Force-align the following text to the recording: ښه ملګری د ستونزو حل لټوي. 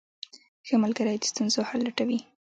ښه 0.67 0.75
ملګری 0.83 1.15
د 1.19 1.23
ستونزو 1.31 1.59
حل 1.69 1.79
لټوي. 1.85 2.19